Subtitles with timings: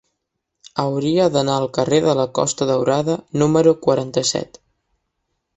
[0.83, 4.63] Hauria d'anar al carrer de la Costa Daurada número quaranta-set.